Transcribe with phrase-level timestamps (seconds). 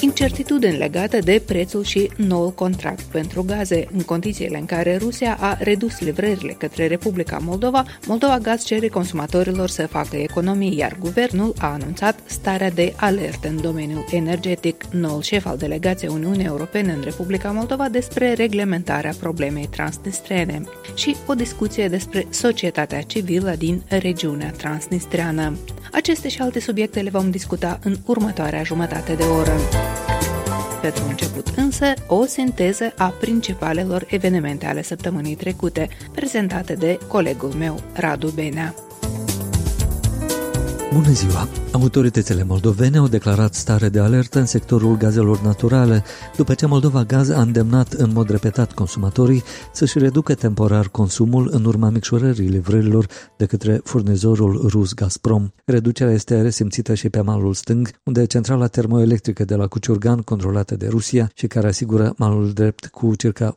[0.00, 3.86] incertitudini legate de prețul și noul contract pentru gaze.
[3.92, 9.68] În condițiile în care Rusia a redus livrările către Republica Moldova, Moldova Gaz cere consumatorilor
[9.68, 14.84] să facă economii, iar guvernul a anunțat starea de alertă în domeniul energetic.
[14.90, 20.62] Noul șef al delegației Uniunii Europene în Republica Moldova despre reglementarea problemei transnistrene
[20.94, 25.56] și o discuție despre societatea civilă din regiunea transnistreană.
[25.92, 29.52] Aceste și alte subiecte le vom discuta în următoarea jumătate de oră.
[30.80, 37.80] Pentru început însă, o sinteză a principalelor evenimente ale săptămânii trecute, prezentate de colegul meu,
[37.92, 38.74] Radu Benea.
[40.92, 41.48] Bună ziua!
[41.72, 46.04] Autoritățile moldovene au declarat stare de alertă în sectorul gazelor naturale,
[46.36, 51.64] după ce Moldova Gaz a îndemnat în mod repetat consumatorii să-și reducă temporar consumul în
[51.64, 55.48] urma micșorării livrărilor de către furnizorul rus Gazprom.
[55.64, 60.88] Reducerea este resimțită și pe malul stâng, unde centrala termoelectrică de la Cuciurgan, controlată de
[60.88, 63.54] Rusia și care asigură malul drept cu circa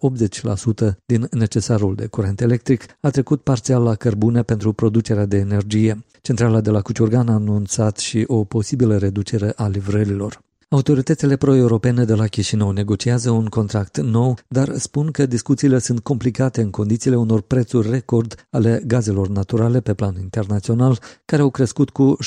[0.90, 6.04] 80% din necesarul de curent electric, a trecut parțial la cărbune pentru producerea de energie.
[6.22, 10.42] Centrala de la Cuciurgan a anunțat și o posibilă reducere a livrărilor.
[10.74, 16.62] Autoritățile pro-europene de la Chișinău negociază un contract nou, dar spun că discuțiile sunt complicate
[16.62, 22.18] în condițiile unor prețuri record ale gazelor naturale pe plan internațional, care au crescut cu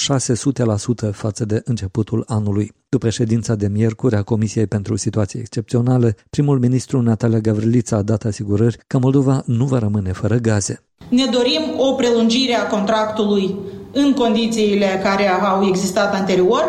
[1.09, 2.73] 600% față de începutul anului.
[2.89, 8.25] După ședința de miercuri a Comisiei pentru Situații Excepționale, primul ministru Natalia Gavrilița a dat
[8.25, 10.83] asigurări că Moldova nu va rămâne fără gaze.
[11.11, 13.57] Ne dorim o prelungire a contractului
[13.97, 16.65] în condițiile care au existat anterior.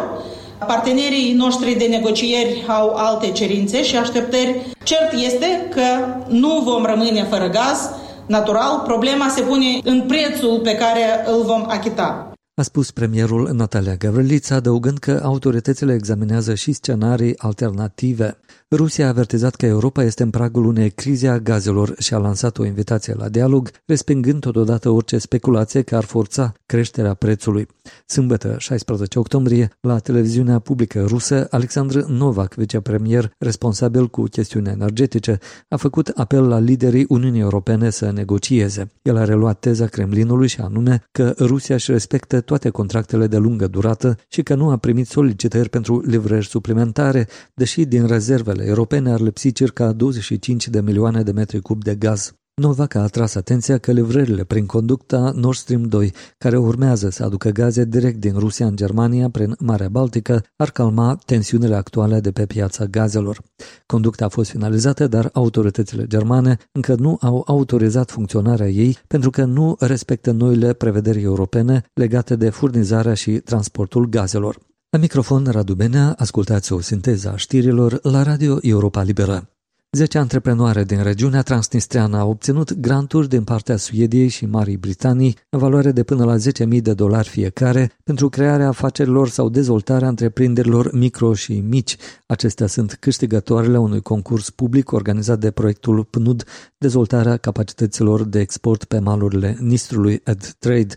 [0.68, 4.75] Partenerii noștri de negocieri au alte cerințe și așteptări.
[4.84, 7.90] Cert este că nu vom rămâne fără gaz
[8.25, 8.81] natural.
[8.85, 14.56] Problema se pune în prețul pe care îl vom achita a spus premierul Natalia Gavrilița,
[14.56, 18.40] adăugând că autoritățile examinează și scenarii alternative.
[18.75, 22.57] Rusia a avertizat că Europa este în pragul unei crize a gazelor și a lansat
[22.57, 27.67] o invitație la dialog, respingând totodată orice speculație că ar forța creșterea prețului.
[28.05, 35.39] Sâmbătă, 16 octombrie, la televiziunea publică rusă, Alexandru Novak, vicepremier responsabil cu chestiuni energetice,
[35.69, 38.91] a făcut apel la liderii Uniunii Europene să negocieze.
[39.01, 43.67] El a reluat teza Kremlinului și anume că Rusia își respectă toate contractele de lungă
[43.67, 49.22] durată și că nu a primit solicitări pentru livrări suplimentare, deși din rezervele europene ar
[49.22, 52.34] lipsi circa 25 de milioane de metri cub de gaz.
[52.62, 57.50] Novak a atras atenția că livrările prin conducta Nord Stream 2, care urmează să aducă
[57.50, 62.46] gaze direct din Rusia în Germania prin Marea Baltică, ar calma tensiunile actuale de pe
[62.46, 63.41] piața gazelor.
[63.85, 69.46] Conducta a fost finalizată, dar autoritățile germane încă nu au autorizat funcționarea ei pentru că
[69.46, 74.66] nu respectă noile prevederi europene legate de furnizarea și transportul gazelor.
[74.90, 79.50] La microfon Radu Benea, ascultați o sinteză a știrilor la Radio Europa Liberă.
[79.92, 85.59] Zece antreprenoare din regiunea transnistreană au obținut granturi din partea Suediei și Marii Britanii în
[85.59, 86.36] valoare de până la
[86.76, 91.96] 10.000 de dolari fiecare pentru crearea afacerilor sau dezvoltarea întreprinderilor micro și mici.
[92.26, 96.44] Acestea sunt câștigătoarele unui concurs public organizat de proiectul PNUD,
[96.78, 100.96] dezvoltarea capacităților de export pe malurile Nistrului Ed Trade.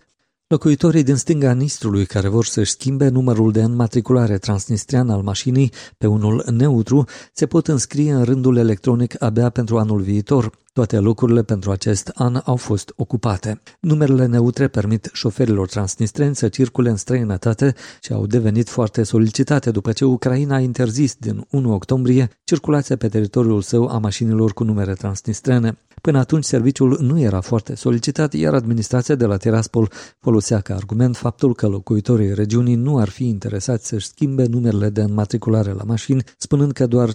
[0.53, 6.07] Locuitorii din stânga Nistrului care vor să-și schimbe numărul de înmatriculare transnistrian al mașinii pe
[6.07, 10.51] unul neutru se pot înscrie în rândul electronic abia pentru anul viitor.
[10.73, 13.61] Toate locurile pentru acest an au fost ocupate.
[13.81, 19.93] Numerele neutre permit șoferilor transnistreni să circule în străinătate și au devenit foarte solicitate după
[19.93, 24.93] ce Ucraina a interzis din 1 octombrie circulația pe teritoriul său a mașinilor cu numere
[24.93, 25.79] transnistrene.
[26.01, 31.17] Până atunci, serviciul nu era foarte solicitat, iar administrația de la Tiraspol folosea ca argument
[31.17, 36.25] faptul că locuitorii regiunii nu ar fi interesați să-și schimbe numerele de înmatriculare la mașini,
[36.37, 37.11] spunând că doar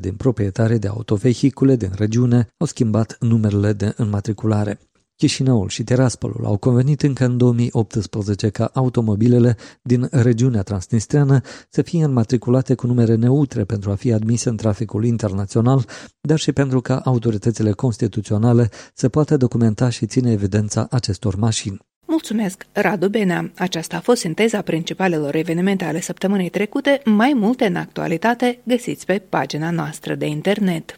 [0.00, 4.78] din proprietarii de autovehicule din regiune au schimbat numerele de înmatriculare.
[5.20, 12.04] Chișinăul și Tiraspolul au convenit încă în 2018 ca automobilele din regiunea transnistreană să fie
[12.04, 15.86] înmatriculate cu numere neutre pentru a fi admise în traficul internațional,
[16.20, 21.78] dar și pentru ca autoritățile constituționale să poată documenta și ține evidența acestor mașini.
[22.06, 23.52] Mulțumesc, Radu Benea.
[23.56, 27.00] Aceasta a fost sinteza principalelor evenimente ale săptămânii trecute.
[27.04, 30.94] Mai multe în actualitate găsiți pe pagina noastră de internet.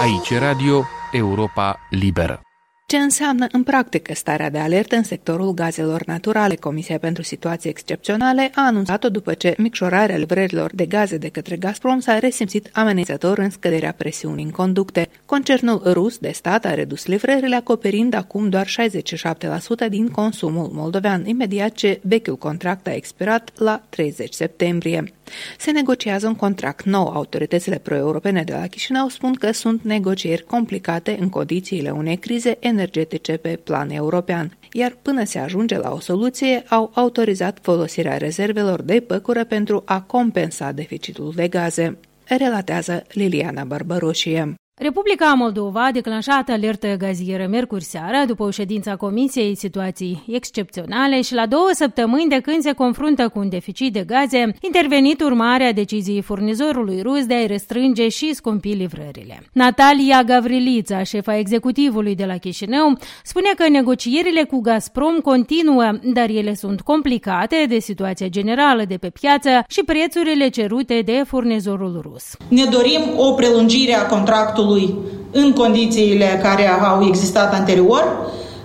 [0.00, 2.40] Aici Radio Europa Liberă.
[2.86, 6.54] Ce înseamnă în practică starea de alertă în sectorul gazelor naturale?
[6.54, 12.00] Comisia pentru situații excepționale a anunțat-o după ce micșorarea livrărilor de gaze de către Gazprom
[12.00, 15.08] s-a resimțit amenințător în scăderea presiunii în conducte.
[15.26, 21.72] Concernul rus de stat a redus livrările, acoperind acum doar 67% din consumul moldovean, imediat
[21.72, 25.12] ce vechiul contract a expirat la 30 septembrie.
[25.58, 27.08] Se negociază un contract nou.
[27.08, 33.36] Autoritățile pro-europene de la Chișinău spun că sunt negocieri complicate în condițiile unei crize energetice
[33.36, 39.00] pe plan european, iar până se ajunge la o soluție, au autorizat folosirea rezervelor de
[39.00, 44.54] păcură pentru a compensa deficitul de gaze, relatează Liliana Barbaroșie.
[44.76, 51.20] Republica Moldova a declanșat alertă gazieră miercuri seara după o ședință a Comisiei Situații Excepționale
[51.20, 55.72] și la două săptămâni de când se confruntă cu un deficit de gaze, intervenit urmarea
[55.72, 59.42] deciziei furnizorului rus de a-i restrânge și scumpi livrările.
[59.52, 66.54] Natalia Gavrilița, șefa executivului de la Chișinău, spune că negocierile cu Gazprom continuă, dar ele
[66.54, 72.24] sunt complicate de situația generală de pe piață și prețurile cerute de furnizorul rus.
[72.48, 74.94] Ne dorim o prelungire a contractului statului
[75.30, 78.02] în condițiile care au existat anterior.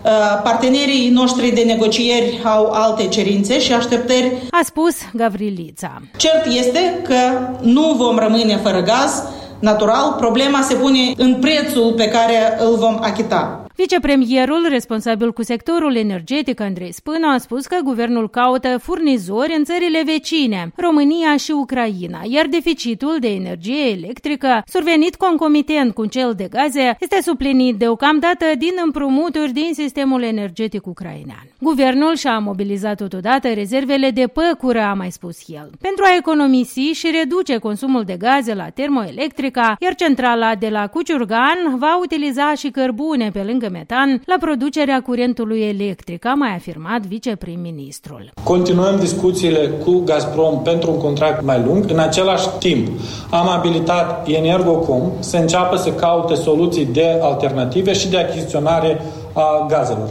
[0.03, 0.11] Uh,
[0.43, 4.31] partenerii noștri de negocieri au alte cerințe și așteptări.
[4.51, 6.01] A spus Gavrilița.
[6.17, 9.23] Cert este că nu vom rămâne fără gaz
[9.59, 10.15] natural.
[10.17, 13.63] Problema se pune în prețul pe care îl vom achita.
[13.79, 20.01] Vicepremierul responsabil cu sectorul energetic, Andrei Spână, a spus că guvernul caută furnizori în țările
[20.05, 26.95] vecine, România și Ucraina, iar deficitul de energie electrică, survenit concomitent cu cel de gaze,
[26.99, 31.47] este suplinit deocamdată din împrumuturi din sistemul energetic ucrainean.
[31.59, 37.11] Guvernul și-a mobilizat totodată rezervele de păcură, a mai spus el, pentru a economisi și
[37.19, 43.29] reduce consumul de gaze la termoelectrica, iar centrala de la Cuciurgan va utiliza și cărbune
[43.33, 48.31] pe lângă metan la producerea curentului electric, a mai afirmat viceprim-ministrul.
[48.43, 51.85] Continuăm discuțiile cu Gazprom pentru un contract mai lung.
[51.91, 52.87] În același timp,
[53.29, 59.01] am abilitat Energocom să înceapă să caute soluții de alternative și de achiziționare
[59.33, 60.09] a gazelor.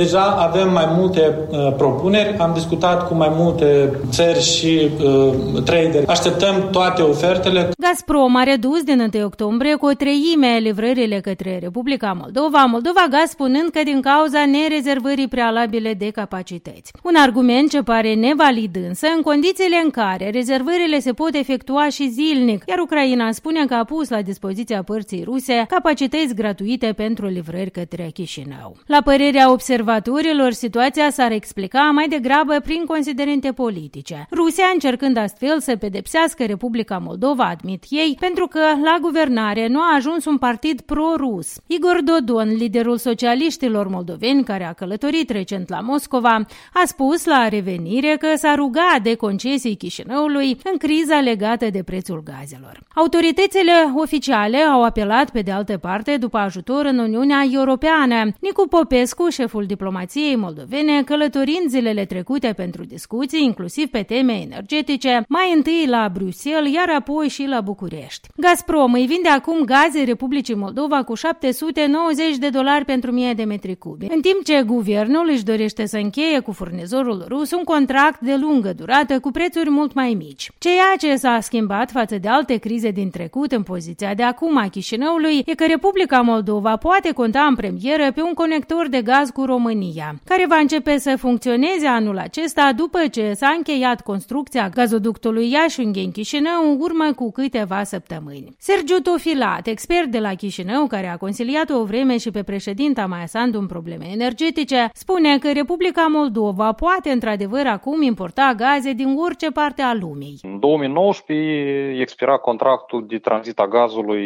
[0.00, 6.06] Deja avem mai multe uh, propuneri, am discutat cu mai multe țări și uh, traderi.
[6.06, 7.68] Așteptăm toate ofertele.
[7.78, 13.28] Gazprom a redus din 1 octombrie cu o treime livrările către Republica Moldova, Moldova Gaz
[13.30, 16.92] spunând că din cauza nerezervării prealabile de capacități.
[17.02, 22.08] Un argument ce pare nevalid însă în condițiile în care rezervările se pot efectua și
[22.08, 27.70] zilnic, iar Ucraina spune că a pus la dispoziția părții ruse capacități gratuite pentru livrări
[27.70, 28.76] către Chișinău.
[28.86, 34.26] La părerea observatorilor, observatorilor, situația s-ar explica mai degrabă prin considerente politice.
[34.32, 39.94] Rusia încercând astfel să pedepsească Republica Moldova, admit ei, pentru că la guvernare nu a
[39.94, 41.56] ajuns un partid pro-rus.
[41.66, 46.34] Igor Dodon, liderul socialiștilor moldoveni care a călătorit recent la Moscova,
[46.72, 52.22] a spus la revenire că s-a rugat de concesii Chișinăului în criza legată de prețul
[52.24, 52.80] gazelor.
[52.94, 58.16] Autoritățile oficiale au apelat pe de altă parte după ajutor în Uniunea Europeană.
[58.40, 65.52] Nicu Popescu, șeful diplomației moldovene, călătorind zilele trecute pentru discuții, inclusiv pe teme energetice, mai
[65.56, 68.28] întâi la Bruxelles, iar apoi și la București.
[68.36, 73.76] Gazprom îi vinde acum gaze Republicii Moldova cu 790 de dolari pentru 1000 de metri
[73.76, 78.36] cubi, în timp ce guvernul își dorește să încheie cu furnizorul rus un contract de
[78.40, 80.50] lungă durată cu prețuri mult mai mici.
[80.58, 84.68] Ceea ce s-a schimbat față de alte crize din trecut în poziția de acum a
[84.68, 89.44] Chișinăului e că Republica Moldova poate conta în premieră pe un conector de gaz cu
[89.44, 95.50] România România, care va începe să funcționeze anul acesta după ce s-a încheiat construcția gazoductului
[95.50, 98.54] Iași-Ungheni Chișinău în urmă cu câteva săptămâni.
[98.58, 103.26] Sergiu Tofilat, expert de la Chișinău, care a consiliat o vreme și pe președinta Maia
[103.26, 109.50] Sandu în probleme energetice, spune că Republica Moldova poate într-adevăr acum importa gaze din orice
[109.50, 110.38] parte a lumii.
[110.42, 114.24] În 2019 expira contractul de tranzit a gazului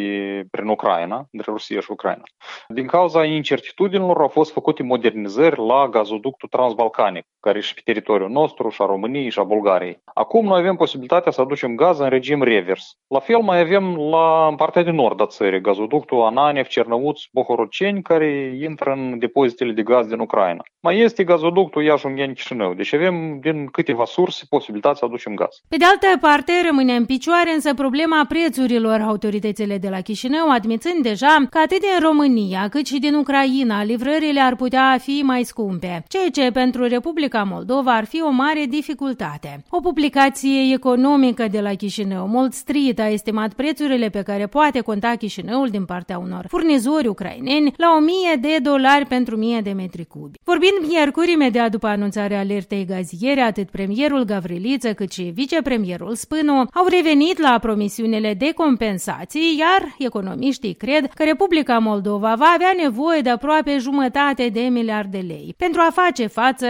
[0.50, 2.22] prin Ucraina, între Rusia și Ucraina.
[2.68, 7.80] Din cauza incertitudinilor au fost făcute modernizări modernizări la gazoductul transbalcanic, care e și pe
[7.84, 10.00] teritoriul nostru, și a României, și a Bulgariei.
[10.14, 12.96] Acum noi avem posibilitatea să aducem gaz în regim revers.
[13.06, 18.58] La fel mai avem la partea de nord a țării, gazoductul Ananev, Cernăuț, Bohoroceni, care
[18.62, 20.62] intră în depozitele de gaz din Ucraina.
[20.80, 25.54] Mai este gazoductul Iași-Ungheni Chișinău, deci avem din câteva surse posibilitatea să aducem gaz.
[25.68, 29.00] Pe de altă parte, rămâne în picioare însă problema prețurilor.
[29.00, 34.40] Autoritățile de la Chișinău admițând deja că atât din România cât și din Ucraina livrările
[34.40, 38.64] ar putea fi fi mai scumpe, ceea ce pentru Republica Moldova ar fi o mare
[38.68, 39.64] dificultate.
[39.70, 45.14] O publicație economică de la Chișinău, Mold Street, a estimat prețurile pe care poate conta
[45.18, 50.38] Chișinăul din partea unor furnizori ucraineni la 1000 de dolari pentru 1000 de metri cubi.
[50.44, 56.86] Vorbind miercuri imediat după anunțarea alertei gaziere, atât premierul Gavriliță cât și vicepremierul Spânu au
[56.90, 63.30] revenit la promisiunile de compensații, iar economiștii cred că Republica Moldova va avea nevoie de
[63.30, 66.66] aproape jumătate de miliard de lei pentru a face față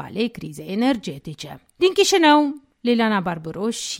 [0.00, 1.66] actualei crize energetice.
[1.76, 3.98] Din Chișinău, Liliana Barburuș,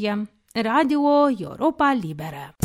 [0.52, 1.00] Radio
[1.38, 2.57] Europa Liberă.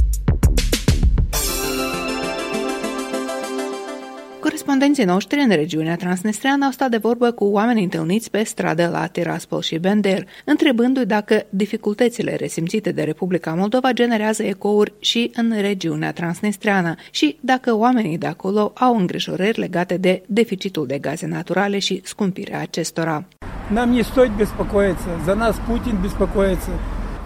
[4.45, 9.07] Corespondenții noștri în regiunea transnistreană au stat de vorbă cu oameni întâlniți pe stradă la
[9.07, 16.13] Tiraspol și Bender, întrebându-i dacă dificultățile resimțite de Republica Moldova generează ecouri și în regiunea
[16.13, 22.01] transnistreană și dacă oamenii de acolo au îngrijorări legate de deficitul de gaze naturale și
[22.05, 23.25] scumpirea acestora.
[23.73, 26.73] Нам не стоит беспокоиться, за нас Путин беспокоится.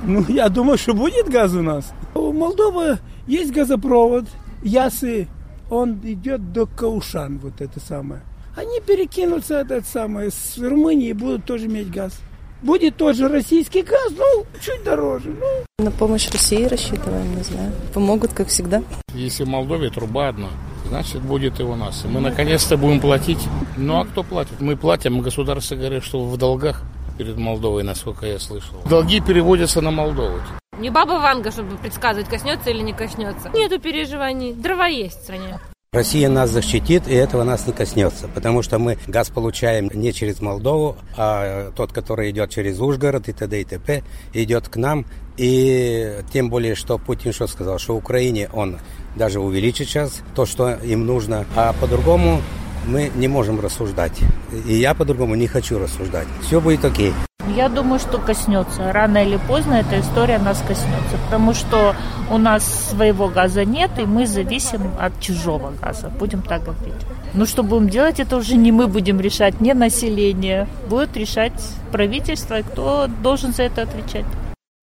[0.06, 1.84] Ну, я думаю, что будет газ у нас.
[2.12, 4.26] У Молдовы есть газопровод,
[4.62, 5.28] Ясы
[5.69, 8.21] он идет до Каушан, вот это самое.
[8.55, 12.19] Они перекинутся, этот самый, с Румынии будут тоже иметь газ.
[12.61, 15.29] Будет тот же российский газ, ну, чуть дороже.
[15.29, 15.85] Ну.
[15.85, 17.71] На помощь России рассчитываем, не знаю.
[17.93, 18.83] Помогут, как всегда.
[19.13, 20.49] Если в Молдове труба одна,
[20.89, 22.03] значит, будет и у нас.
[22.03, 23.39] И мы наконец-то будем платить.
[23.77, 24.59] Ну, а кто платит?
[24.59, 26.83] Мы платим, государство говорит, что в долгах
[27.17, 28.75] перед Молдовой, насколько я слышал.
[28.89, 30.39] Долги переводятся на Молдову.
[30.79, 33.49] Не баба Ванга, чтобы предсказывать, коснется или не коснется.
[33.53, 34.53] Нету переживаний.
[34.53, 35.59] Дрова есть в стране.
[35.91, 40.39] Россия нас защитит, и этого нас не коснется, потому что мы газ получаем не через
[40.39, 43.59] Молдову, а тот, который идет через Ужгород и т.д.
[43.59, 45.05] и т.п., идет к нам.
[45.35, 48.77] И тем более, что Путин что сказал, что Украине он
[49.15, 52.41] даже увеличит сейчас то, что им нужно, а по-другому
[52.85, 54.19] мы не можем рассуждать.
[54.67, 56.27] И я по-другому не хочу рассуждать.
[56.41, 57.13] Все будет окей.
[57.55, 58.93] Я думаю, что коснется.
[58.93, 61.95] Рано или поздно эта история нас коснется, потому что
[62.29, 66.09] у нас своего газа нет, и мы зависим от чужого газа.
[66.19, 67.05] Будем так говорить.
[67.33, 70.67] Ну, что будем делать, это уже не мы будем решать, не население.
[70.89, 71.59] Будет решать
[71.91, 74.25] правительство, и кто должен за это отвечать.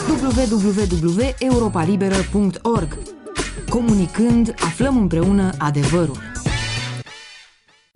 [0.09, 2.97] www.europalibera.org
[3.69, 6.30] Comunicând, aflăm împreună adevărul.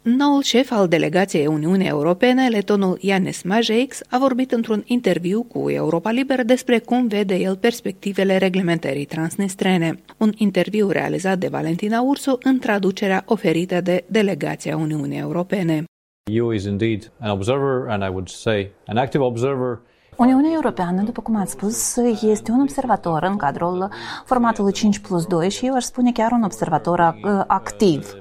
[0.06, 6.12] Noul șef al delegației Uniunii Europene, letonul Ianis Majeix, a vorbit într-un interviu cu Europa
[6.12, 10.00] Liberă despre cum vede el perspectivele reglementării transnistrene.
[10.18, 15.84] Un interviu realizat de Valentina Ursu în traducerea oferită de delegația Uniunii Europene.
[16.32, 19.80] EU is indeed an observer and I would say an active observer
[20.18, 23.90] Uniunea Europeană, după cum ați spus, este un observator în cadrul
[24.26, 27.16] formatului 5 plus 2 și eu aș spune chiar un observator
[27.48, 28.14] activ.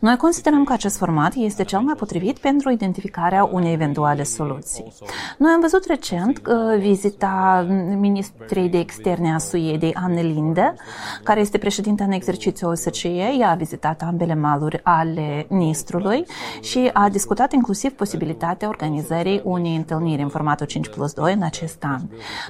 [0.00, 4.92] Noi considerăm că acest format este cel mai potrivit pentru identificarea unei eventuale soluții.
[5.38, 6.42] Noi am văzut recent
[6.78, 7.66] vizita
[7.98, 10.74] ministrei de externe a Suediei, Anne Linde,
[11.22, 13.34] care este președinta în exercițiu OSCE.
[13.38, 16.26] Ea a vizitat ambele maluri ale Nistrului
[16.60, 21.84] și a discutat inclusiv posibilitatea organizării unei întâlniri în formatul 5 plus 2 în acest
[21.84, 22.00] an.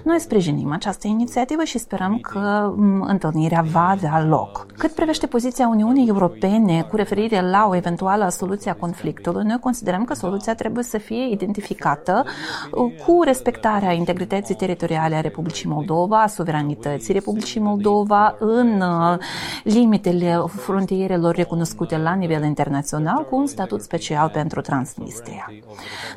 [0.02, 4.66] Noi sprijinim această inițiativă și sperăm că întâlnirea va avea loc.
[4.76, 10.05] Cât privește poziția Uniunii Europene cu referire la o eventuală soluție a conflictului, noi considerăm
[10.05, 12.25] că soluția trebuie să fie identificată
[12.71, 19.19] uh, cu respectarea integrității teritoriale a Republicii Moldova, a suveranității Republicii Moldova în uh,
[19.64, 25.52] limitele frontierelor recunoscute la nivel internațional cu un statut special pentru Transnistria.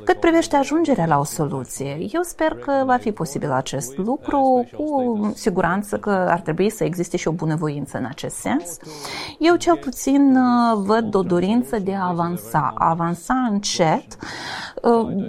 [0.03, 5.31] Cât privește ajungerea la o soluție, eu sper că va fi posibil acest lucru, cu
[5.35, 8.77] siguranță că ar trebui să existe și o bunăvoință în acest sens.
[9.39, 14.27] Eu cel puțin uh, văd o dorință de a avansa, a avansa încet, uh,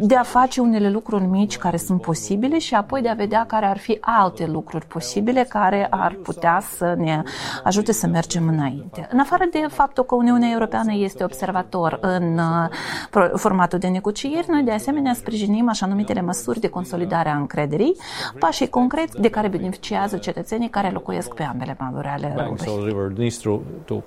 [0.01, 3.67] de a face unele lucruri mici care sunt posibile și apoi de a vedea care
[3.67, 7.23] ar fi alte lucruri posibile care ar putea să ne
[7.65, 9.09] ajute să mergem înainte.
[9.13, 14.63] În afară de faptul că Uniunea Europeană este observator în uh, formatul de negocieri, noi
[14.63, 17.97] de asemenea sprijinim așa numitele măsuri de consolidare consolidarea încrederii,
[18.39, 24.03] pașii concreți de care beneficiază cetățenii care locuiesc pe ambele maluri ale râului.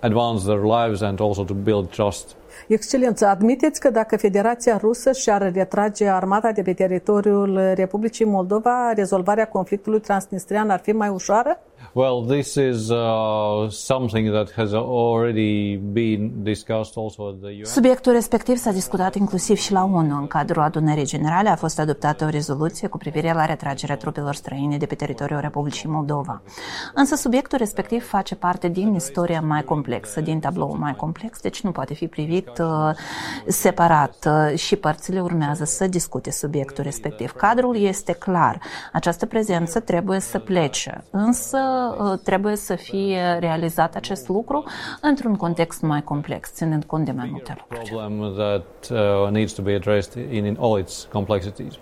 [0.00, 2.36] advance their lives and also to build trust
[2.68, 9.48] Excelență, admiteți că dacă Federația Rusă și-ar retrage armata de pe teritoriul Republicii Moldova, rezolvarea
[9.48, 11.58] conflictului transnistrian ar fi mai ușoară?
[11.94, 17.64] Well, this is uh, something that has already been discussed also at the UN.
[17.64, 20.16] Subiectul respectiv s-a discutat inclusiv și la ONU.
[20.16, 24.76] În cadrul adunării generale a fost adoptată o rezoluție cu privire la retragerea trupelor străine
[24.76, 26.42] de pe teritoriul Republicii Moldova.
[26.94, 31.70] Însă subiectul respectiv face parte din istoria mai complexă, din tabloul mai complex, deci nu
[31.70, 32.90] poate fi privit uh,
[33.46, 37.32] separat uh, și părțile urmează să discute subiectul respectiv.
[37.32, 38.60] Cadrul este clar.
[38.92, 41.82] Această prezență trebuie să plece, însă uh,
[42.22, 44.64] trebuie să fie realizat acest lucru
[45.00, 47.90] într-un context mai complex, ținând cont de mai multe lucruri.
[47.90, 51.72] Problem that uh, needs to be addressed in, in all its complexities.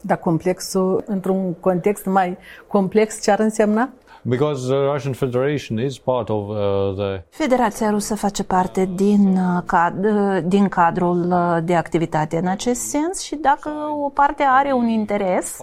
[0.00, 3.90] Dar complexul, într-un context mai complex, ce ar însemna?
[4.22, 6.56] Because the Russian Federation is part of uh,
[6.96, 12.46] the Federația Rusă face parte din, uh, cad, uh, din cadrul uh, de activitate în
[12.46, 13.70] acest sens și dacă
[14.04, 15.60] o parte are un interes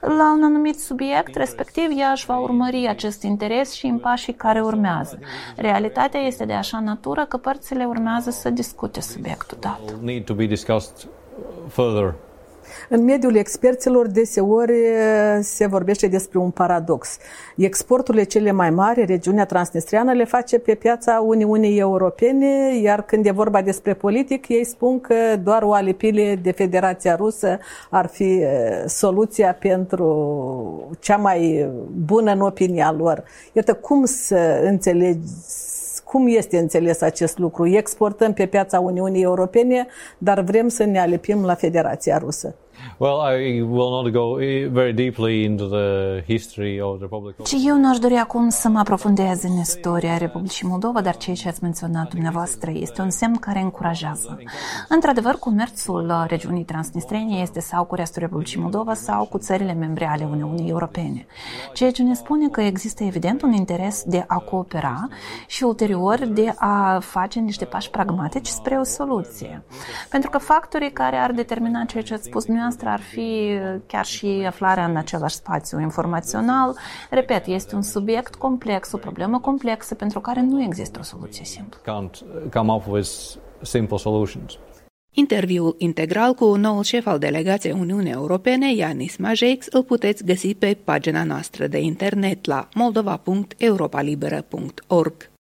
[0.00, 4.60] la un anumit subiect, respectiv ea își va urmări acest interes și în pașii care
[4.60, 5.18] urmează.
[5.56, 9.80] Realitatea este de așa natură că părțile urmează să discute subiectul dat.
[10.00, 11.08] need to be discussed
[11.68, 12.14] further.
[12.88, 17.16] În mediul experților deseori eh, se vorbește despre un paradox.
[17.56, 23.30] Exporturile cele mai mari, regiunea transnistriană, le face pe piața Uniunii Europene, iar când e
[23.30, 27.58] vorba despre politic, ei spun că doar o alipire de Federația Rusă
[27.90, 28.48] ar fi eh,
[28.86, 31.70] soluția pentru cea mai
[32.06, 33.24] bună în opinia lor.
[33.52, 35.20] Iată cum să înțelegi
[36.12, 37.66] cum este înțeles acest lucru?
[37.66, 39.86] Exportăm pe piața Uniunii Europene,
[40.18, 42.54] dar vrem să ne alipim la Federația Rusă.
[42.96, 47.46] Well, I will not go eh, very deeply into the history of the Republic of
[47.46, 51.36] Și eu nu aș dori acum să mă aprofundez în istoria Republicii Moldova, dar ceea
[51.36, 54.38] ce ați menționat dumneavoastră este un semn care încurajează.
[54.88, 60.06] Într-adevăr, comerțul uh, regiunii Transnistrene este sau cu restul Republicii Moldova sau cu țările membre
[60.06, 61.26] ale Uniunii Europene.
[61.72, 65.08] Ceea ce ne spune că există evident un interes de a coopera
[65.46, 69.62] și ulterior de a face niște pași pragmatici spre o soluție.
[70.10, 74.44] Pentru că factorii care ar determina ceea ce ați spus dumneavoastră ar fi chiar și
[74.46, 76.76] aflarea în același spațiu informațional.
[77.10, 81.80] Repet, este un subiect complex, o problemă complexă pentru care nu există o soluție simplă.
[81.80, 83.10] can't come up with
[83.62, 84.58] simple solutions.
[85.14, 90.76] Interviul integral cu noul șef al delegației Uniunii Europene, Ianis Majeix, îl puteți găsi pe
[90.84, 95.31] pagina noastră de internet la moldova.europalibera.org.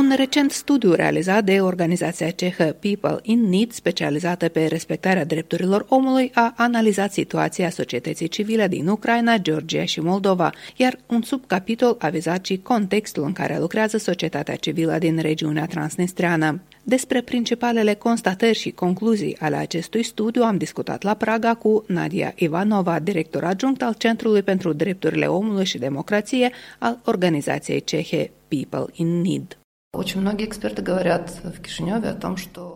[0.00, 6.30] Un recent studiu realizat de organizația cehă People in Need, specializată pe respectarea drepturilor omului,
[6.34, 12.46] a analizat situația societății civile din Ucraina, Georgia și Moldova, iar un subcapitol a vizat
[12.46, 16.60] și contextul în care lucrează societatea civilă din regiunea transnistreană.
[16.82, 22.98] Despre principalele constatări și concluzii ale acestui studiu am discutat la Praga cu Nadia Ivanova,
[22.98, 29.59] director adjunct al Centrului pentru Drepturile Omului și Democrație al organizației cehe People in Need.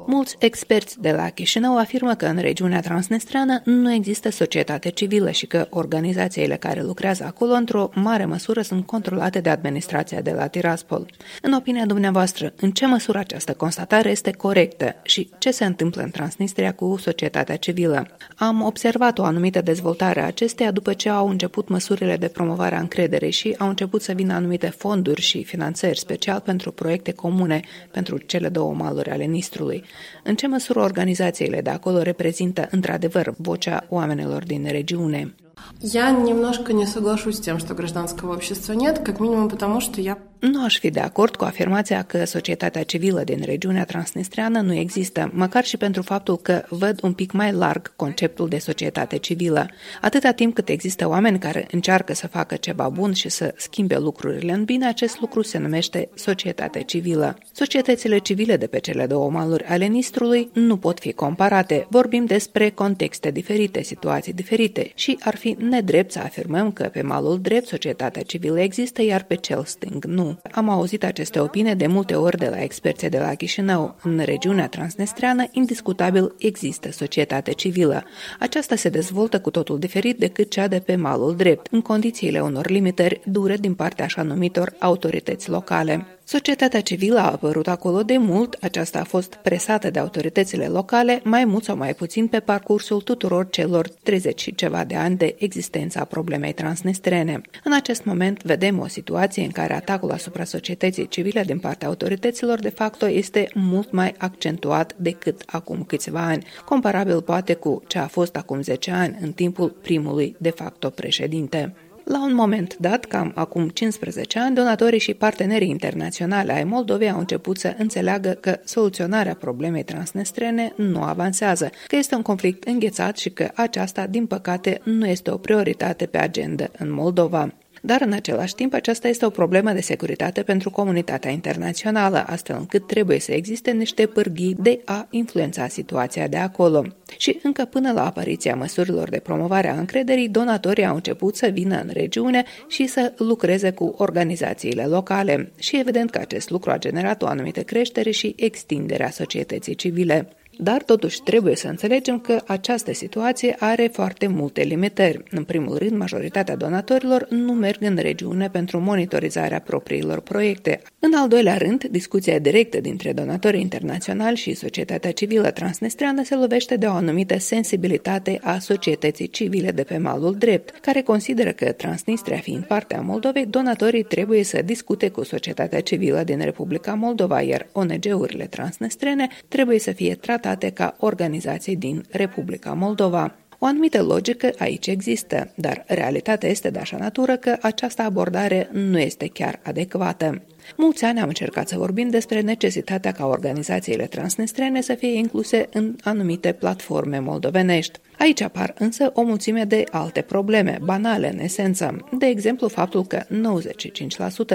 [0.06, 5.46] Mulți experți de la Chișinău afirmă că în regiunea transnistreană nu există societate civilă și
[5.46, 11.10] că organizațiile care lucrează acolo într-o mare măsură sunt controlate de administrația de la Tiraspol.
[11.42, 16.10] În opinia dumneavoastră, în ce măsură această constatare este corectă și ce se întâmplă în
[16.10, 18.06] Transnistria cu societatea civilă?
[18.36, 22.80] Am observat o anumită dezvoltare a acesteia după ce au început măsurile de promovare a
[22.80, 28.17] încrederei și au început să vină anumite fonduri și finanțări special pentru proiecte comune pentru
[28.17, 29.83] cele două maluri ale Nistrului.
[30.23, 35.33] În ce măsură organizațiile de acolo reprezintă într-adevăr vocea oamenilor din regiune?
[35.81, 40.17] Я немножко не соглашусь с тем, что гражданского общества нет, как минимум потому, что я
[40.50, 45.30] nu aș fi de acord cu afirmația că societatea civilă din regiunea transnistreană nu există,
[45.34, 49.70] măcar și pentru faptul că văd un pic mai larg conceptul de societate civilă.
[50.00, 54.52] Atâta timp cât există oameni care încearcă să facă ceva bun și să schimbe lucrurile
[54.52, 57.38] în bine, acest lucru se numește societate civilă.
[57.52, 61.86] Societățile civile de pe cele două maluri ale Nistrului nu pot fi comparate.
[61.90, 67.40] Vorbim despre contexte diferite, situații diferite și ar fi nedrept să afirmăm că pe malul
[67.40, 70.33] drept societatea civilă există, iar pe cel stâng nu.
[70.52, 73.96] Am auzit aceste opinii de multe ori de la experții de la Chișinău.
[74.02, 78.04] În regiunea transnistreană, indiscutabil, există societate civilă.
[78.38, 82.68] Aceasta se dezvoltă cu totul diferit decât cea de pe malul drept, în condițiile unor
[82.68, 86.06] limitări dure din partea așa numitor autorități locale.
[86.26, 91.44] Societatea civilă a apărut acolo de mult, aceasta a fost presată de autoritățile locale, mai
[91.44, 96.04] mult sau mai puțin pe parcursul tuturor celor 30 și ceva de ani de existența
[96.04, 97.40] problemei transnistrene.
[97.64, 102.58] În acest moment vedem o situație în care atacul asupra societății civile din partea autorităților
[102.58, 108.06] de facto este mult mai accentuat decât acum câțiva ani, comparabil poate cu ce a
[108.06, 111.74] fost acum 10 ani, în timpul primului de facto președinte.
[112.04, 117.18] La un moment dat, cam acum 15 ani, donatorii și partenerii internaționale ai Moldovei au
[117.18, 123.30] început să înțeleagă că soluționarea problemei transnestrene nu avansează, că este un conflict înghețat și
[123.30, 127.52] că aceasta, din păcate, nu este o prioritate pe agenda în Moldova
[127.86, 132.86] dar în același timp aceasta este o problemă de securitate pentru comunitatea internațională, astfel încât
[132.86, 136.84] trebuie să existe niște pârghii de a influența situația de acolo.
[137.16, 141.80] Și încă până la apariția măsurilor de promovare a încrederii, donatorii au început să vină
[141.80, 145.52] în regiune și să lucreze cu organizațiile locale.
[145.58, 150.28] Și evident că acest lucru a generat o anumită creștere și extindere a societății civile.
[150.58, 155.22] Dar totuși trebuie să înțelegem că această situație are foarte multe limitări.
[155.30, 160.80] În primul rând, majoritatea donatorilor nu merg în regiune pentru monitorizarea propriilor proiecte.
[160.98, 166.76] În al doilea rând, discuția directă dintre donatorii internaționali și societatea civilă transnistreană se lovește
[166.76, 172.36] de o anumită sensibilitate a societății civile de pe malul drept, care consideră că Transnistria
[172.36, 178.46] fiind partea Moldovei, donatorii trebuie să discute cu societatea civilă din Republica Moldova, iar ONG-urile
[178.46, 183.34] transnistrene trebuie să fie tratate tratate ca organizații din Republica Moldova.
[183.58, 188.98] O anumită logică aici există, dar realitatea este de așa natură că această abordare nu
[188.98, 190.42] este chiar adecvată.
[190.75, 195.95] Mulți ani am încercat să vorbim despre necesitatea ca organizațiile transnistrene să fie incluse în
[196.03, 197.99] anumite platforme moldovenești.
[198.19, 202.09] Aici apar însă o mulțime de alte probleme, banale în esență.
[202.17, 203.23] De exemplu, faptul că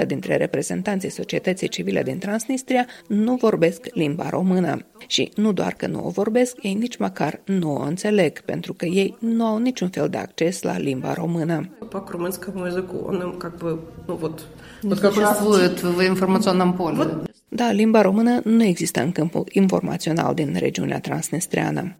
[0.03, 4.85] 95% dintre reprezentanții societății civile din Transnistria nu vorbesc limba română.
[5.07, 8.85] Și nu doar că nu o vorbesc, ei nici măcar nu o înțeleg, pentru că
[8.85, 11.69] ei nu au niciun fel de acces la limba română.
[11.89, 13.69] По румынскому языку он как бы,
[14.07, 14.47] ну вот,
[14.81, 17.07] вот как существует в информационном поле.
[17.49, 21.95] Da, limba română nu există în câmpul informațional din regiunea transnistreană.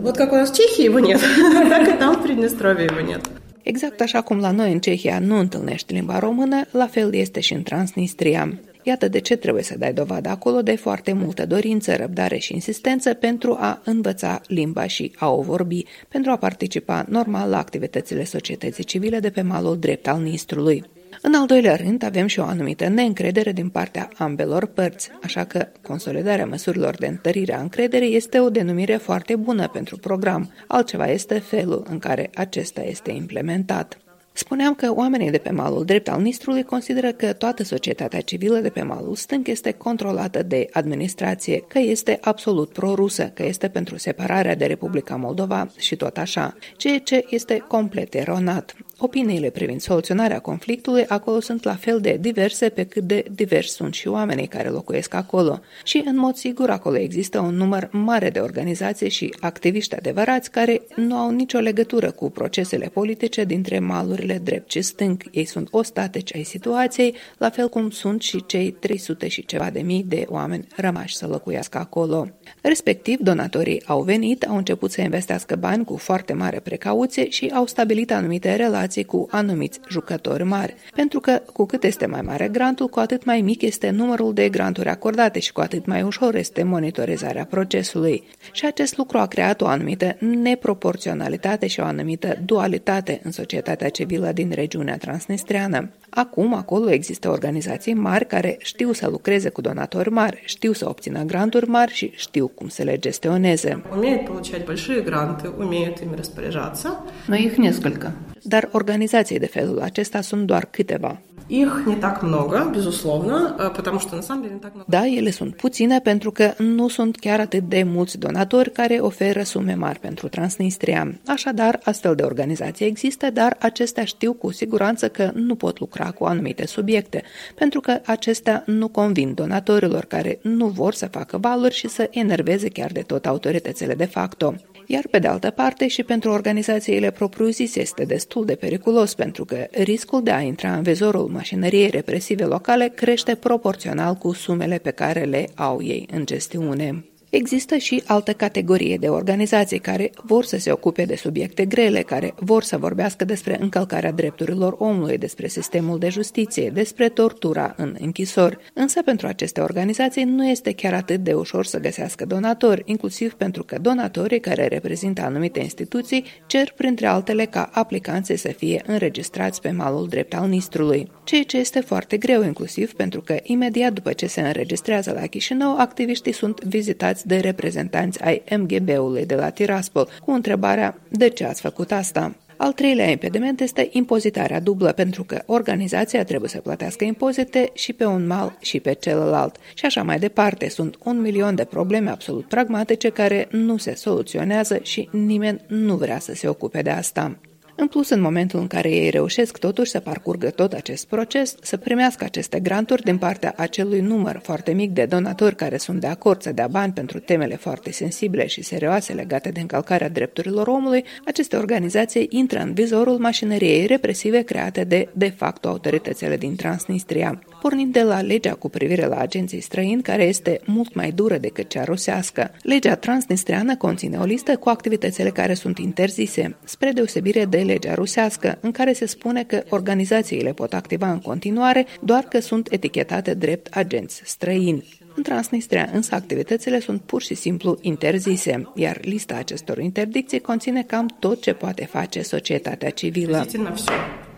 [0.00, 1.20] Вот как у нас в Чехии его нет,
[1.68, 3.30] так и там в Приднестровье его нет.
[3.62, 7.52] Exact așa cum la noi în Cehia nu întâlnești limba română, la fel este și
[7.52, 8.58] în Transnistria.
[8.82, 13.14] Iată de ce trebuie să dai dovadă acolo de foarte multă dorință, răbdare și insistență
[13.14, 18.84] pentru a învăța limba și a o vorbi, pentru a participa normal la activitățile societății
[18.84, 20.84] civile de pe malul drept al Nistrului.
[21.27, 25.67] În al doilea rând, avem și o anumită neîncredere din partea ambelor părți, așa că
[25.81, 31.39] consolidarea măsurilor de întărire a încrederii este o denumire foarte bună pentru program, altceva este
[31.39, 33.97] felul în care acesta este implementat.
[34.33, 38.69] Spuneam că oamenii de pe malul drept al Nistrului consideră că toată societatea civilă de
[38.69, 44.55] pe malul stâng este controlată de administrație, că este absolut prorusă, că este pentru separarea
[44.55, 48.75] de Republica Moldova și tot așa, ceea ce este complet eronat.
[48.97, 53.93] Opiniile privind soluționarea conflictului acolo sunt la fel de diverse pe cât de divers sunt
[53.93, 55.59] și oamenii care locuiesc acolo.
[55.83, 60.81] Și în mod sigur acolo există un număr mare de organizații și activiști adevărați care
[60.95, 65.23] nu au nicio legătură cu procesele politice dintre malurile drept și stâng.
[65.31, 69.79] Ei sunt ostateci ai situației, la fel cum sunt și cei 300 și ceva de
[69.79, 72.27] mii de oameni rămași să locuiască acolo.
[72.61, 77.65] Respectiv, donatorii au venit, au început să investească bani cu foarte mare precauție și au
[77.65, 82.47] stabilit anumite relații relații cu anumiți jucători mari, pentru că cu cât este mai mare
[82.47, 86.35] grantul, cu atât mai mic este numărul de granturi acordate și cu atât mai ușor
[86.35, 88.23] este monitorizarea procesului.
[88.51, 94.31] Și acest lucru a creat o anumită neproporționalitate și o anumită dualitate în societatea civilă
[94.31, 95.89] din regiunea transnistreană.
[96.14, 101.22] Acum, acolo există organizații mari care știu să lucreze cu donatori mari, știu să obțină
[101.22, 103.82] granturi mari și știu cum să le gestioneze.
[103.96, 107.04] Умеют получать большие гранты, умеют ими распоряжаться.
[107.28, 108.12] Но их несколько.
[108.42, 111.20] Dar organizații de felul acesta sunt doar câteva.
[111.50, 114.90] Их не так много, безусловно, потому что на самом деле не так много.
[114.90, 119.42] Da, ele sunt puține pentru că nu sunt chiar atât de mulți donatori care oferă
[119.42, 121.14] sume mari pentru Transnistria.
[121.26, 126.24] Așadar, astfel de organizații există, dar acestea știu cu siguranță că nu pot lucra cu
[126.24, 127.22] anumite subiecte,
[127.54, 132.68] pentru că acestea nu convin donatorilor care nu vor să facă valuri și să enerveze
[132.68, 134.54] chiar de tot autoritățile de facto
[134.85, 139.67] iar pe de altă parte și pentru organizațiile propriu-zise este destul de periculos pentru că
[139.71, 145.23] riscul de a intra în vezorul mașinăriei represive locale crește proporțional cu sumele pe care
[145.23, 147.05] le au ei în gestiune.
[147.35, 152.33] Există și altă categorie de organizații care vor să se ocupe de subiecte grele, care
[152.37, 158.57] vor să vorbească despre încălcarea drepturilor omului, despre sistemul de justiție, despre tortura în închisori.
[158.73, 163.63] Însă pentru aceste organizații nu este chiar atât de ușor să găsească donatori, inclusiv pentru
[163.63, 169.71] că donatorii care reprezintă anumite instituții cer printre altele ca aplicanții să fie înregistrați pe
[169.71, 174.27] malul drept al Nistrului, ceea ce este foarte greu inclusiv pentru că imediat după ce
[174.27, 180.31] se înregistrează la Chișinău, activiștii sunt vizitați de reprezentanți ai MGB-ului de la Tiraspol cu
[180.31, 182.35] întrebarea de ce ați făcut asta.
[182.57, 188.05] Al treilea impediment este impozitarea dublă, pentru că organizația trebuie să plătească impozite și pe
[188.05, 189.55] un mal și pe celălalt.
[189.73, 194.79] Și așa mai departe, sunt un milion de probleme absolut pragmatice care nu se soluționează
[194.81, 197.37] și nimeni nu vrea să se ocupe de asta.
[197.77, 201.77] În plus, în momentul în care ei reușesc totuși să parcurgă tot acest proces, să
[201.77, 206.41] primească aceste granturi din partea acelui număr foarte mic de donatori care sunt de acord
[206.41, 211.55] să dea bani pentru temele foarte sensibile și serioase legate de încălcarea drepturilor omului, aceste
[211.55, 218.01] organizații intră în vizorul mașinăriei represive create de, de facto, autoritățile din Transnistria pornind de
[218.01, 222.51] la legea cu privire la agenții străini, care este mult mai dură decât cea rusească.
[222.61, 228.57] Legea transnistreană conține o listă cu activitățile care sunt interzise, spre deosebire de legea rusească,
[228.61, 233.75] în care se spune că organizațiile pot activa în continuare doar că sunt etichetate drept
[233.75, 234.99] agenți străini.
[235.15, 241.15] În Transnistria însă activitățile sunt pur și simplu interzise, iar lista acestor interdicții conține cam
[241.19, 243.45] tot ce poate face societatea civilă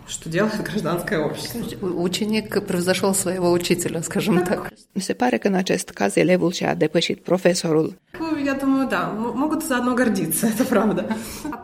[0.07, 1.61] что делает гражданское общество.
[1.87, 4.73] Ученик превзошел своего учителя, скажем так.
[4.95, 8.01] Mi se pare că în acest caz elevul și-a depășit profesorul.
[8.45, 9.03] Я думаю, да,
[9.43, 11.07] могут заодно гордиться, это правда.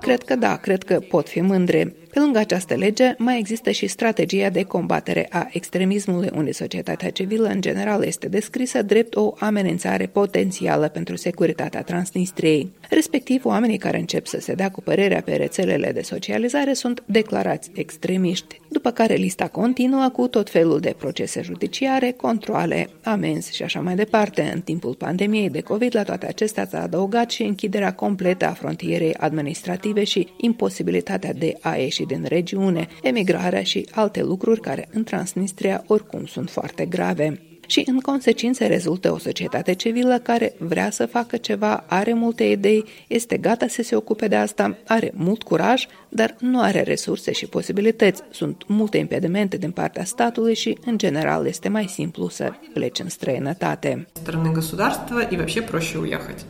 [0.01, 1.95] Cred că da, cred că pot fi mândre.
[2.14, 7.48] Pe lângă această lege, mai există și strategia de combatere a extremismului, unde societatea civilă
[7.48, 12.72] în general este descrisă drept o amenințare potențială pentru securitatea Transnistriei.
[12.90, 17.72] Respectiv, oamenii care încep să se dea cu părerea pe rețelele de socializare sunt declarați
[17.74, 23.80] extremiști, după care lista continuă cu tot felul de procese judiciare, controle, amenzi și așa
[23.80, 24.52] mai departe.
[24.54, 29.14] În timpul pandemiei de COVID, la toate acestea s-a adăugat și închiderea completă a frontierei
[29.14, 35.85] administrative și imposibilitatea de a ieși din regiune, emigrarea și alte lucruri care în Transnistria
[35.87, 41.37] oricum sunt foarte grave și în consecință rezultă o societate civilă care vrea să facă
[41.37, 46.37] ceva, are multe idei, este gata să se ocupe de asta, are mult curaj, dar
[46.41, 48.23] nu are resurse și posibilități.
[48.31, 53.09] Sunt multe impedimente din partea statului și, în general, este mai simplu să pleci în
[53.09, 54.07] străinătate.
[54.23, 56.41] Стороны государства и вообще проще уехать.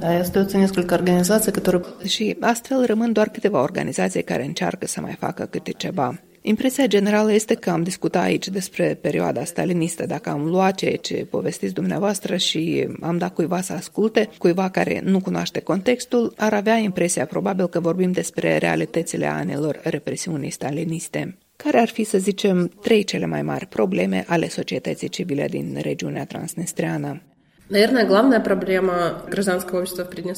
[0.00, 1.82] Да, и остается несколько организаций, которые...
[2.06, 6.20] Și astfel rămân doar câteva organizații care încearcă să mai facă câte ceva.
[6.44, 11.26] Impresia generală este că am discutat aici despre perioada stalinistă, dacă am luat ceea ce
[11.30, 16.76] povestiți dumneavoastră și am dat cuiva să asculte, cuiva care nu cunoaște contextul, ar avea
[16.76, 21.38] impresia probabil că vorbim despre realitățile anilor represiunii staliniste.
[21.56, 26.24] Care ar fi, să zicem, trei cele mai mari probleme ale societății civile din regiunea
[26.24, 27.22] transnistreană?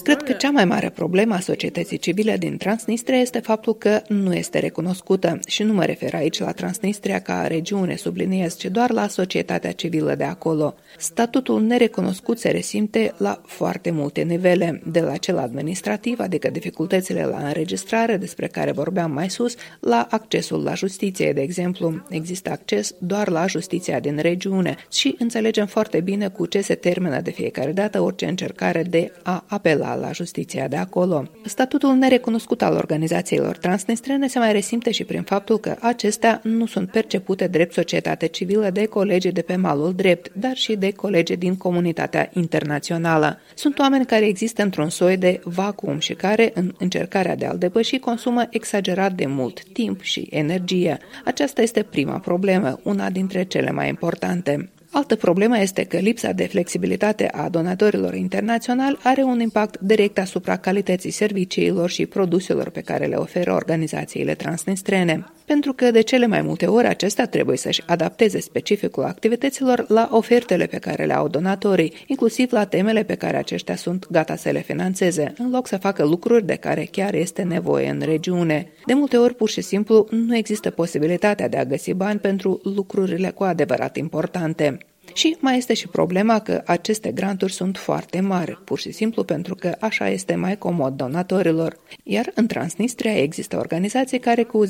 [0.03, 4.33] Cred că cea mai mare problemă a societății civile din Transnistria este faptul că nu
[4.33, 9.07] este recunoscută și nu mă refer aici la Transnistria ca regiune, subliniez, ci doar la
[9.07, 10.75] societatea civilă de acolo.
[10.97, 17.37] Statutul nerecunoscut se resimte la foarte multe nivele, de la cel administrativ, adică dificultățile la
[17.37, 22.01] înregistrare despre care vorbeam mai sus, la accesul la justiție, de exemplu.
[22.09, 27.17] Există acces doar la justiția din regiune și înțelegem foarte bine cu ce se termină
[27.21, 31.27] de fiecare dată orice încercare de a apela la justiția de acolo.
[31.45, 36.91] Statutul nerecunoscut al organizațiilor transnistrene se mai resimte și prin faptul că acestea nu sunt
[36.91, 41.55] percepute drept societate civilă de colegi de pe malul drept, dar și de colegi din
[41.55, 43.39] comunitatea internațională.
[43.55, 47.97] Sunt oameni care există într-un soi de vacuum și care, în încercarea de a-l depăși,
[47.97, 50.97] consumă exagerat de mult timp și energie.
[51.25, 54.69] Aceasta este prima problemă, una dintre cele mai importante.
[54.91, 60.57] Altă problemă este că lipsa de flexibilitate a donatorilor internaționali are un impact direct asupra
[60.57, 66.41] calității serviciilor și produselor pe care le oferă organizațiile transnistrene, pentru că de cele mai
[66.41, 71.93] multe ori acestea trebuie să-și adapteze specificul activităților la ofertele pe care le au donatorii,
[72.05, 76.05] inclusiv la temele pe care aceștia sunt gata să le financeze, în loc să facă
[76.05, 78.71] lucruri de care chiar este nevoie în regiune.
[78.85, 83.29] De multe ori, pur și simplu, nu există posibilitatea de a găsi bani pentru lucrurile
[83.29, 84.77] cu adevărat importante.
[85.13, 89.55] Și mai este și problema că aceste granturi sunt foarte mari, pur și simplu pentru
[89.55, 91.79] că așa este mai comod donatorilor.
[92.03, 94.69] Iar în Transnistria există organizații care cu 10-15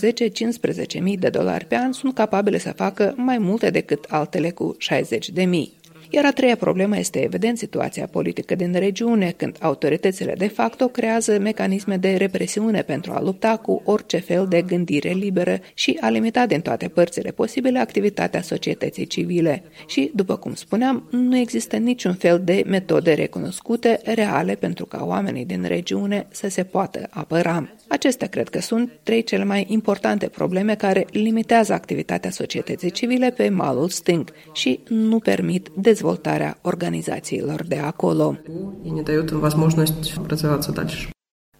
[1.01, 5.29] mii de dolari pe an sunt capabile să facă mai multe decât altele cu 60
[5.29, 5.78] de mii.
[6.11, 11.39] Iar a treia problemă este evident situația politică din regiune, când autoritățile de facto creează
[11.39, 16.45] mecanisme de represiune pentru a lupta cu orice fel de gândire liberă și a limita
[16.45, 19.63] din toate părțile posibile activitatea societății civile.
[19.87, 25.45] Și, după cum spuneam, nu există niciun fel de metode recunoscute, reale, pentru ca oamenii
[25.45, 27.69] din regiune să se poată apăra.
[27.87, 33.49] Acestea cred că sunt trei cele mai importante probleme care limitează activitatea societății civile pe
[33.49, 35.69] malul stâng și nu permit
[35.99, 38.37] dezvoltarea organizațiilor de acolo.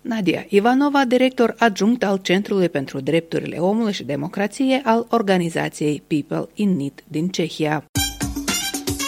[0.02, 6.70] Nadia Ivanova, director adjunct al Centrului pentru Drepturile Omului și Democrație al organizației People in
[6.70, 7.86] Need din Cehia.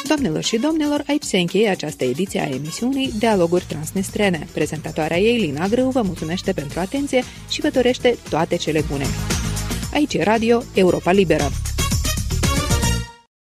[0.08, 4.48] Doamnelor și domnilor, aici se încheie această ediție a emisiunii Dialoguri Transnistrene.
[4.54, 9.06] Prezentatoarea ei, Lina Grâu, vă mulțumește pentru atenție și vă dorește toate cele bune.
[9.94, 11.71] Aici e Radio Europa Liberă.